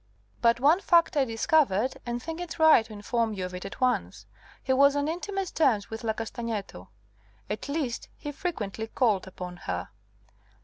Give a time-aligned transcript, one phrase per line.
[0.41, 3.79] But one fact I discovered, and think it right to inform you of it at
[3.79, 4.25] once.
[4.63, 6.87] He was on intimate terms with La Castagneto
[7.51, 9.89] at least, he frequently called upon her."